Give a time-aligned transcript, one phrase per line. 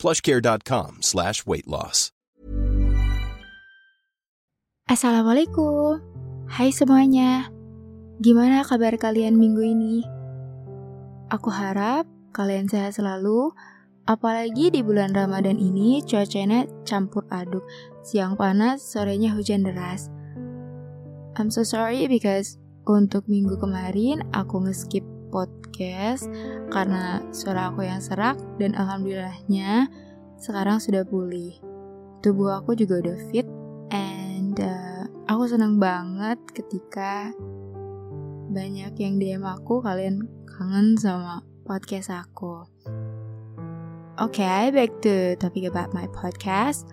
[0.00, 2.16] plushcare.com slash weight loss.
[4.90, 6.02] Assalamualaikum.
[6.50, 7.46] Hai semuanya.
[8.18, 10.02] Gimana kabar kalian minggu ini?
[11.30, 13.54] Aku harap kalian sehat selalu,
[14.10, 17.62] apalagi di bulan Ramadan ini cuacanya campur aduk.
[18.02, 20.10] Siang panas, sorenya hujan deras.
[21.38, 26.26] I'm so sorry because untuk minggu kemarin aku ngeskip podcast
[26.68, 29.86] karena suara aku yang serak dan alhamdulillahnya
[30.36, 31.54] sekarang sudah pulih.
[32.20, 33.46] Tubuh aku juga udah fit
[33.94, 37.32] and uh, aku senang banget ketika
[38.50, 42.66] banyak yang DM aku kalian kangen sama podcast aku.
[44.20, 46.84] Oke, okay, back to topic about my podcast.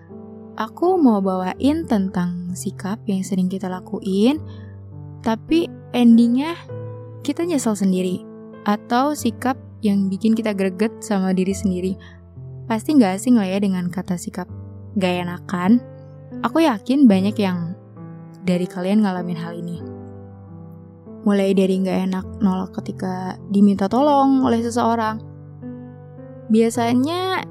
[0.56, 4.40] Aku mau bawain tentang sikap yang sering kita lakuin,
[5.20, 6.56] tapi endingnya
[7.20, 8.27] kita nyesel sendiri
[8.68, 11.96] atau sikap yang bikin kita greget sama diri sendiri.
[12.68, 14.44] Pasti gak asing lah ya dengan kata sikap
[15.00, 15.80] gak enakan.
[16.44, 17.72] Aku yakin banyak yang
[18.44, 19.80] dari kalian ngalamin hal ini.
[21.24, 25.16] Mulai dari gak enak nolak ketika diminta tolong oleh seseorang.
[26.52, 27.48] Biasanya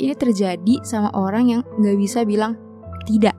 [0.00, 2.56] ini terjadi sama orang yang gak bisa bilang
[3.04, 3.36] tidak.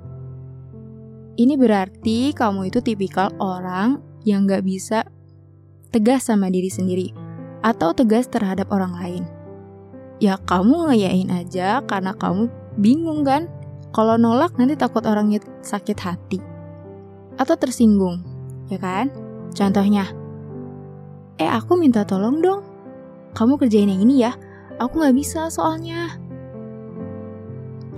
[1.42, 5.01] Ini berarti kamu itu tipikal orang yang gak bisa
[5.92, 7.12] tegas sama diri sendiri
[7.62, 9.24] atau tegas terhadap orang lain.
[10.24, 12.48] Ya kamu ngeyain aja karena kamu
[12.80, 13.52] bingung kan?
[13.92, 16.40] Kalau nolak nanti takut orangnya sakit hati
[17.36, 18.24] atau tersinggung,
[18.72, 19.12] ya kan?
[19.52, 20.08] Contohnya,
[21.36, 22.64] eh aku minta tolong dong,
[23.36, 24.32] kamu kerjain yang ini ya,
[24.80, 26.16] aku nggak bisa soalnya.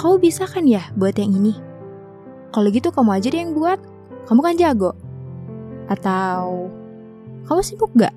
[0.01, 1.53] Kamu bisa kan ya buat yang ini?
[2.49, 3.77] Kalau gitu kamu aja deh yang buat,
[4.25, 4.91] kamu kan jago.
[5.85, 6.73] Atau
[7.47, 8.13] kamu sibuk gak?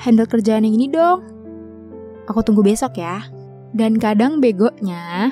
[0.00, 1.20] Handle kerjaan yang ini dong.
[2.30, 3.26] Aku tunggu besok ya.
[3.70, 5.30] Dan kadang begonya,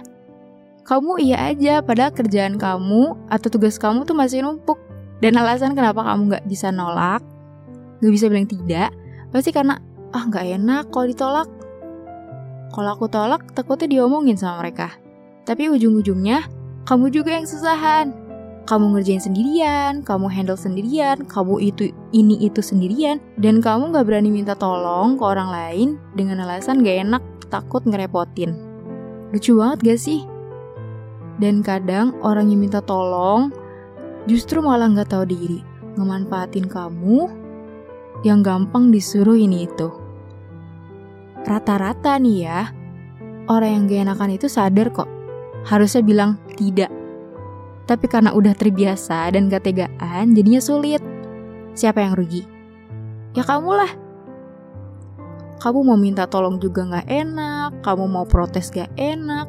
[0.86, 4.78] kamu iya aja padahal kerjaan kamu atau tugas kamu tuh masih numpuk.
[5.18, 7.22] Dan alasan kenapa kamu gak bisa nolak,
[7.98, 8.94] gak bisa bilang tidak,
[9.34, 9.82] pasti karena
[10.14, 11.48] ah gak enak kalau ditolak.
[12.70, 14.94] Kalau aku tolak, takutnya diomongin sama mereka.
[15.42, 16.46] Tapi ujung-ujungnya,
[16.86, 18.27] kamu juga yang susahan
[18.68, 24.28] kamu ngerjain sendirian, kamu handle sendirian, kamu itu ini itu sendirian, dan kamu gak berani
[24.28, 28.52] minta tolong ke orang lain dengan alasan gak enak, takut ngerepotin.
[29.32, 30.20] Lucu banget gak sih?
[31.40, 33.48] Dan kadang orang yang minta tolong
[34.28, 35.64] justru malah gak tahu diri,
[35.96, 37.24] ngemanfaatin kamu
[38.20, 39.88] yang gampang disuruh ini itu.
[41.48, 42.68] Rata-rata nih ya,
[43.48, 45.08] orang yang gak enakan itu sadar kok,
[45.64, 46.97] harusnya bilang tidak
[47.88, 51.00] tapi karena udah terbiasa dan gak tegaan, jadinya sulit.
[51.72, 52.44] Siapa yang rugi?
[53.32, 53.92] Ya kamu lah.
[55.58, 59.48] Kamu mau minta tolong juga gak enak, kamu mau protes gak enak,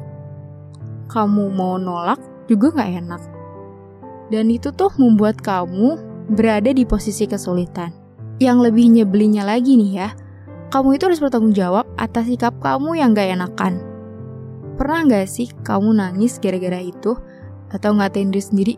[1.12, 2.18] kamu mau nolak
[2.48, 3.22] juga gak enak.
[4.32, 6.00] Dan itu tuh membuat kamu
[6.32, 7.92] berada di posisi kesulitan.
[8.40, 10.08] Yang lebih nyebelinya lagi nih ya,
[10.72, 13.84] kamu itu harus bertanggung jawab atas sikap kamu yang gak enakan.
[14.80, 17.20] Pernah gak sih kamu nangis gara-gara itu?
[17.70, 18.74] Atau ngatain diri sendiri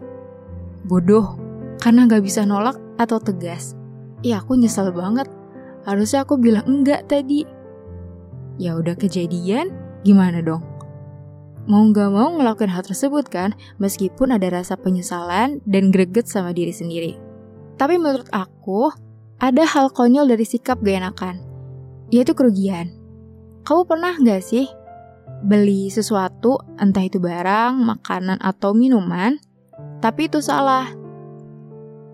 [0.87, 1.39] bodoh
[1.83, 3.75] karena gak bisa nolak atau tegas.
[4.23, 5.27] Ya aku nyesel banget.
[5.83, 7.43] Harusnya aku bilang enggak tadi.
[8.55, 9.75] Ya udah kejadian,
[10.07, 10.63] gimana dong?
[11.67, 16.71] Mau gak mau ngelakuin hal tersebut kan, meskipun ada rasa penyesalan dan greget sama diri
[16.71, 17.19] sendiri.
[17.79, 18.95] Tapi menurut aku,
[19.43, 21.43] ada hal konyol dari sikap gak enakan,
[22.15, 22.95] yaitu kerugian.
[23.67, 24.71] Kamu pernah gak sih
[25.43, 29.37] beli sesuatu, entah itu barang, makanan, atau minuman,
[29.99, 30.91] tapi itu salah.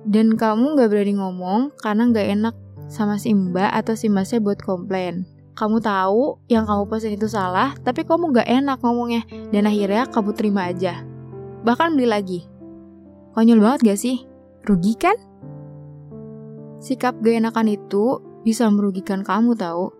[0.08, 2.54] Dan kamu gak berani ngomong karena gak enak
[2.88, 5.28] sama si mbak atau si masnya buat komplain.
[5.52, 10.30] Kamu tahu yang kamu pesen itu salah, tapi kamu gak enak ngomongnya, dan akhirnya kamu
[10.32, 11.04] terima aja.
[11.66, 12.40] Bahkan beli lagi.
[13.36, 14.24] Konyol banget gak sih?
[14.64, 15.16] Rugi kan?
[16.80, 19.92] Sikap gak enakan itu bisa merugikan kamu tahu.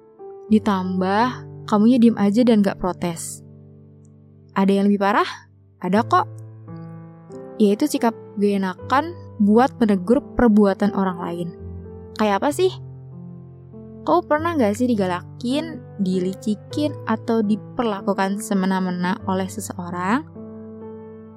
[0.49, 3.45] Ditambah kamunya diem aja dan gak protes.
[4.57, 5.29] Ada yang lebih parah?
[5.85, 6.25] Ada kok.
[7.61, 11.49] Yaitu sikap gak enakan buat menegur perbuatan orang lain.
[12.17, 12.73] Kayak apa sih?
[14.09, 20.25] Kau pernah gak sih digalakin, dilicikin, atau diperlakukan semena-mena oleh seseorang?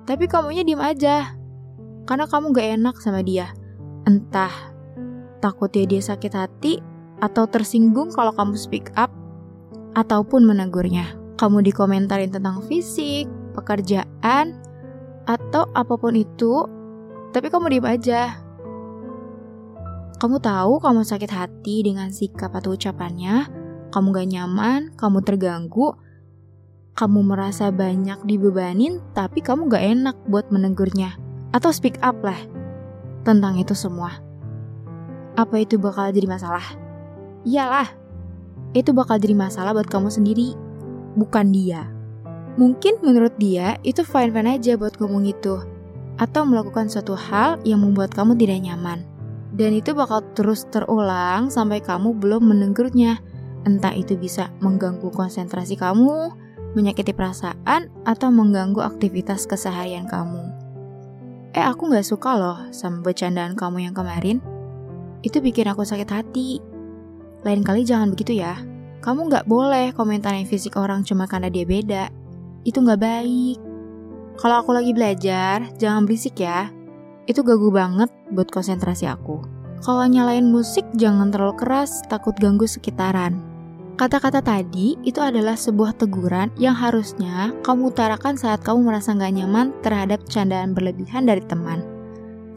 [0.08, 1.36] Tapi kamunya diem aja.
[2.08, 3.52] Karena kamu gak enak sama dia.
[4.08, 4.72] Entah
[5.44, 6.74] takutnya dia sakit hati
[7.22, 9.14] atau tersinggung kalau kamu speak up
[9.98, 11.18] ataupun menegurnya.
[11.36, 13.26] Kamu dikomentarin tentang fisik,
[13.58, 14.56] pekerjaan,
[15.26, 16.66] atau apa pun itu,
[17.34, 18.22] tapi kamu diem aja.
[20.22, 23.50] Kamu tahu kamu sakit hati dengan sikap atau ucapannya,
[23.90, 25.98] kamu gak nyaman, kamu terganggu,
[26.94, 31.18] kamu merasa banyak dibebanin, tapi kamu gak enak buat menegurnya.
[31.52, 32.38] Atau speak up lah
[33.26, 34.22] tentang itu semua.
[35.36, 36.64] Apa itu bakal jadi masalah?
[37.42, 37.90] Iyalah,
[38.72, 40.56] itu bakal jadi masalah buat kamu sendiri,
[41.20, 41.88] bukan dia.
[42.60, 45.60] Mungkin menurut dia itu fine-fine aja buat ngomong itu,
[46.20, 49.08] atau melakukan suatu hal yang membuat kamu tidak nyaman.
[49.52, 53.20] Dan itu bakal terus terulang sampai kamu belum menegurnya.
[53.68, 56.34] Entah itu bisa mengganggu konsentrasi kamu,
[56.74, 60.50] menyakiti perasaan, atau mengganggu aktivitas keseharian kamu.
[61.52, 64.40] Eh, aku gak suka loh sama bercandaan kamu yang kemarin.
[65.20, 66.71] Itu bikin aku sakit hati.
[67.42, 68.62] Lain kali jangan begitu ya.
[69.02, 72.14] Kamu gak boleh komentarin fisik orang cuma karena dia beda.
[72.62, 73.58] Itu gak baik.
[74.38, 76.70] Kalau aku lagi belajar, jangan berisik ya.
[77.26, 79.42] Itu gagu banget buat konsentrasi aku.
[79.82, 83.42] Kalau nyalain musik, jangan terlalu keras, takut ganggu sekitaran.
[83.98, 89.74] Kata-kata tadi itu adalah sebuah teguran yang harusnya kamu utarakan saat kamu merasa gak nyaman
[89.82, 91.82] terhadap candaan berlebihan dari teman.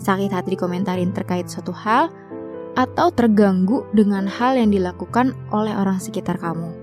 [0.01, 2.13] Sakit hati dikomentarin terkait suatu hal,
[2.75, 6.75] atau terganggu dengan hal yang dilakukan oleh orang sekitar kamu.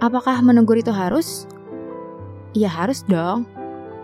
[0.00, 1.48] Apakah menegur itu harus?
[2.52, 3.48] Ya harus dong.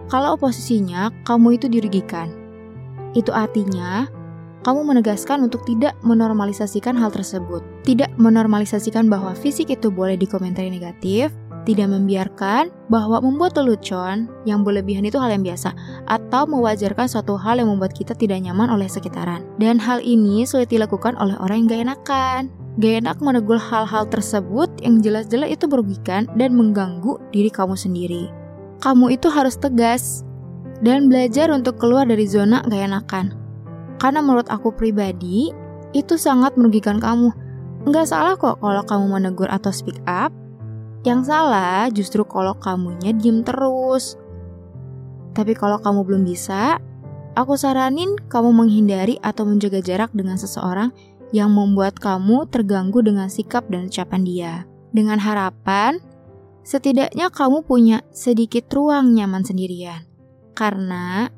[0.08, 2.32] Kalau oposisinya kamu itu dirugikan.
[3.12, 4.08] Itu artinya,
[4.62, 7.60] kamu menegaskan untuk tidak menormalisasikan hal tersebut.
[7.84, 15.06] Tidak menormalisasikan bahwa fisik itu boleh dikomentari negatif, tidak membiarkan bahwa membuat lelucon yang berlebihan
[15.06, 15.70] itu hal yang biasa,
[16.10, 19.46] atau mewajarkan suatu hal yang membuat kita tidak nyaman oleh sekitaran.
[19.62, 22.40] Dan hal ini sulit dilakukan oleh orang yang gak enakan.
[22.80, 28.32] Gak enak menegur hal-hal tersebut yang jelas-jelas itu merugikan dan mengganggu diri kamu sendiri.
[28.82, 30.26] Kamu itu harus tegas,
[30.82, 33.26] dan belajar untuk keluar dari zona gak enakan.
[34.02, 35.54] Karena menurut aku pribadi,
[35.94, 37.30] itu sangat merugikan kamu.
[37.86, 40.34] Nggak salah kok kalau kamu menegur atau speak up.
[41.02, 44.14] Yang salah justru kalau kamunya diem terus.
[45.34, 46.78] Tapi kalau kamu belum bisa,
[47.34, 50.94] aku saranin kamu menghindari atau menjaga jarak dengan seseorang
[51.34, 54.54] yang membuat kamu terganggu dengan sikap dan ucapan dia.
[54.93, 55.99] Dengan harapan,
[56.62, 60.05] setidaknya kamu punya sedikit ruang nyaman sendirian.
[60.52, 61.32] Karena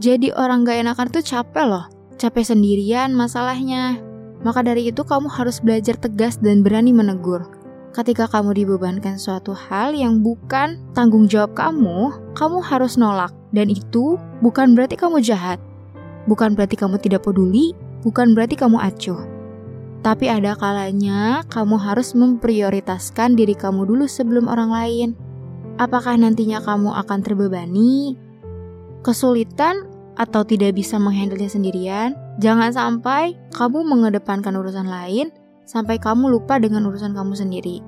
[0.00, 1.84] jadi orang gak enakan tuh capek loh.
[2.18, 4.00] Capek sendirian masalahnya.
[4.42, 7.57] Maka dari itu kamu harus belajar tegas dan berani menegur.
[7.88, 13.32] Ketika kamu dibebankan suatu hal yang bukan tanggung jawab kamu, kamu harus nolak.
[13.48, 15.56] Dan itu bukan berarti kamu jahat.
[16.28, 17.72] Bukan berarti kamu tidak peduli,
[18.04, 19.24] bukan berarti kamu acuh.
[20.04, 25.08] Tapi ada kalanya kamu harus memprioritaskan diri kamu dulu sebelum orang lain.
[25.80, 28.14] Apakah nantinya kamu akan terbebani
[29.00, 29.88] kesulitan
[30.18, 32.12] atau tidak bisa menghandlenya sendirian,
[32.42, 35.32] jangan sampai kamu mengedepankan urusan lain
[35.68, 37.84] sampai kamu lupa dengan urusan kamu sendiri.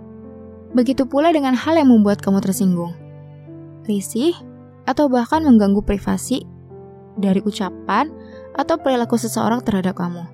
[0.76, 2.92] Begitu pula dengan hal yang membuat kamu tersinggung,
[3.88, 4.36] risih,
[4.84, 6.44] atau bahkan mengganggu privasi
[7.16, 8.12] dari ucapan
[8.54, 10.28] atau perilaku seseorang terhadap kamu.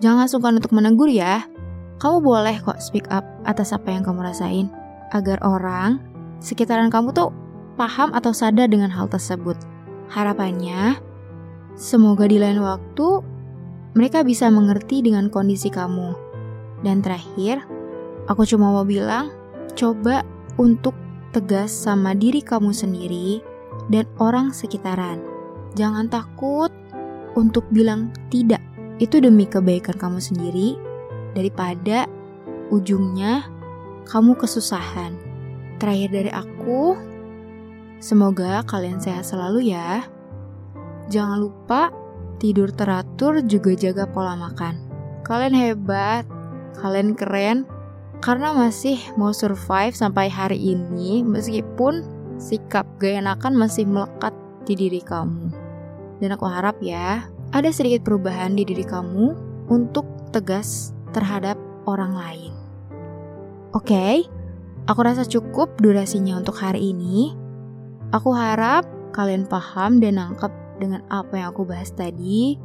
[0.00, 1.44] Jangan sungkan untuk menegur ya.
[2.02, 4.66] Kamu boleh kok speak up atas apa yang kamu rasain,
[5.14, 6.02] agar orang
[6.42, 7.30] sekitaran kamu tuh
[7.78, 9.54] paham atau sadar dengan hal tersebut.
[10.10, 10.98] Harapannya,
[11.78, 13.22] semoga di lain waktu
[13.94, 16.23] mereka bisa mengerti dengan kondisi kamu.
[16.84, 17.64] Dan terakhir,
[18.28, 19.32] aku cuma mau bilang,
[19.72, 20.20] coba
[20.60, 20.92] untuk
[21.32, 23.40] tegas sama diri kamu sendiri
[23.88, 25.18] dan orang sekitaran.
[25.74, 26.70] Jangan takut
[27.34, 28.60] untuk bilang tidak.
[29.02, 30.78] Itu demi kebaikan kamu sendiri
[31.34, 32.06] daripada
[32.70, 33.48] ujungnya
[34.06, 35.18] kamu kesusahan.
[35.82, 36.94] Terakhir dari aku,
[38.04, 40.04] Semoga kalian sehat selalu ya.
[41.08, 41.88] Jangan lupa
[42.36, 44.76] tidur teratur juga jaga pola makan.
[45.24, 46.28] Kalian hebat,
[46.78, 47.68] kalian keren,
[48.24, 52.06] karena masih mau survive sampai hari ini meskipun
[52.40, 54.32] sikap gak enakan masih melekat
[54.64, 55.52] di diri kamu.
[56.22, 59.36] Dan aku harap ya, ada sedikit perubahan di diri kamu
[59.68, 61.54] untuk tegas terhadap
[61.86, 62.52] orang lain.
[63.74, 64.16] Oke, okay,
[64.86, 67.34] aku rasa cukup durasinya untuk hari ini.
[68.14, 72.58] Aku harap kalian paham dan nangkep dengan apa yang aku bahas tadi.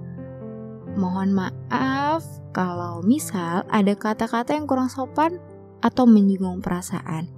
[0.99, 5.39] Mohon maaf kalau misal ada kata-kata yang kurang sopan
[5.79, 7.31] atau menyinggung perasaan.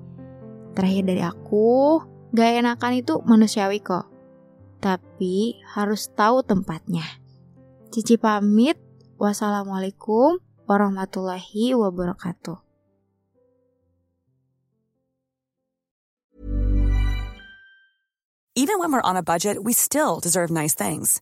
[0.73, 2.01] Terakhir dari aku,
[2.33, 4.11] gak enakan itu manusiawi kok.
[4.81, 7.05] tapi harus tahu tempatnya.
[7.93, 8.75] Cici pamit.
[9.21, 12.57] Wassalamualaikum warahmatullahi wabarakatuh.
[18.57, 21.21] Even when we're on a budget, we still deserve nice things.